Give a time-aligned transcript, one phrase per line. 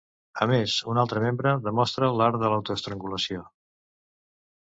[0.43, 3.45] A més, un altre membre demostra l'art d'autoestrangulació.